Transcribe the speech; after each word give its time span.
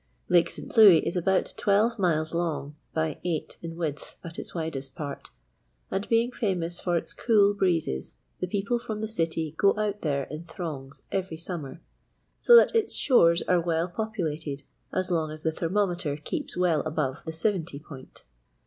Lake 0.29 0.49
St. 0.49 0.75
Louis 0.75 0.97
is 1.05 1.15
about 1.15 1.53
twelve 1.57 1.99
miles 1.99 2.33
long 2.33 2.75
by 2.91 3.19
eight 3.23 3.59
in 3.61 3.75
width 3.75 4.15
at 4.23 4.39
its 4.39 4.55
widest 4.55 4.95
part, 4.95 5.29
and 5.91 6.09
being 6.09 6.31
famous 6.31 6.79
for 6.79 6.97
its 6.97 7.13
cool 7.13 7.53
breezes, 7.53 8.15
the 8.39 8.47
people 8.47 8.79
from 8.79 9.01
the 9.01 9.07
city 9.07 9.53
go 9.59 9.77
out 9.77 10.01
there 10.01 10.23
in 10.31 10.45
throngs 10.45 11.03
every 11.11 11.37
summer, 11.37 11.81
so 12.39 12.55
that 12.55 12.73
its 12.75 12.95
shores 12.95 13.43
are 13.43 13.61
well 13.61 13.87
populated 13.87 14.63
as 14.91 15.11
long 15.11 15.29
as 15.29 15.43
the 15.43 15.51
thermometer 15.51 16.17
keeps 16.17 16.57
well 16.57 16.79
above 16.81 17.19
the 17.27 17.31
seventy 17.31 17.77
point. 17.77 18.23